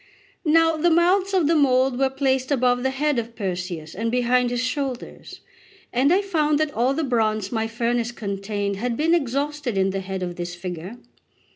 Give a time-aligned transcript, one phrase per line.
[0.47, 4.49] Now the mouths of the mould were placed above the head of Perseus and behind
[4.49, 5.41] his shoulders;
[5.93, 9.99] and I found that all the bronze my furnace contained had been exhausted in the
[10.01, 10.97] head of this figure.